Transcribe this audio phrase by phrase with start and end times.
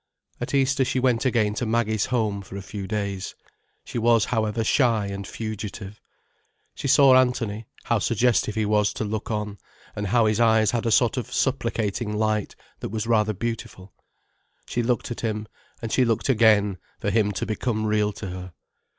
[0.39, 3.35] At Easter she went again to Maggie's home, for a few days.
[3.85, 6.01] She was, however shy and fugitive.
[6.73, 9.59] She saw Anthony, how suggestive he was to look on,
[9.95, 13.93] and how his eyes had a sort of supplicating light, that was rather beautiful.
[14.65, 15.47] She looked at him,
[15.83, 18.53] and she looked again, for him to become real to her.